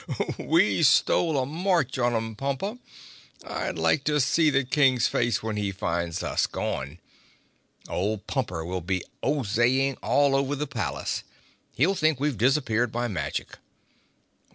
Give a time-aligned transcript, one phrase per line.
[0.39, 2.79] "We stole a march on 'em, Pompa.
[3.45, 6.97] I'd like to see the King's face when he finds us gone.
[7.87, 11.23] Old Pumper will be Oyezing all over the palace.
[11.75, 13.57] He'll think we've disappeared by magic."